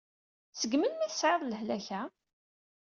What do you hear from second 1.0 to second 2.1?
i tesɛiḍ lehlak-a?